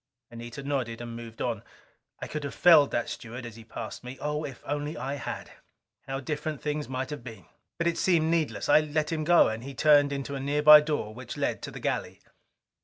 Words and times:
Anita 0.31 0.63
nodded 0.63 0.99
and 0.99 1.15
moved 1.15 1.43
on. 1.43 1.61
I 2.23 2.27
could 2.27 2.43
have 2.43 2.55
felled 2.55 2.89
that 2.89 3.07
steward 3.07 3.45
as 3.45 3.55
he 3.55 3.63
passed 3.63 4.03
me. 4.03 4.17
Oh, 4.19 4.43
if 4.43 4.63
I 4.65 4.69
only 4.71 4.95
had, 4.95 5.51
how 6.07 6.19
different 6.19 6.59
things 6.59 6.89
might 6.89 7.11
have 7.11 7.23
been! 7.23 7.45
But 7.77 7.85
it 7.85 7.99
seemed 7.99 8.31
needless. 8.31 8.67
I 8.67 8.79
let 8.79 9.11
him 9.11 9.23
go, 9.23 9.47
and 9.49 9.63
he 9.63 9.75
turned 9.75 10.11
into 10.11 10.33
a 10.33 10.39
nearby 10.39 10.81
door 10.81 11.13
which 11.13 11.37
led 11.37 11.61
to 11.61 11.69
the 11.69 11.79
galley. 11.79 12.19